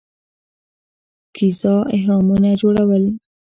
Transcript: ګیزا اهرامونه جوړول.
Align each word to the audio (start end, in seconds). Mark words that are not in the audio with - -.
ګیزا 1.35 1.73
اهرامونه 1.95 2.49
جوړول. 2.61 3.03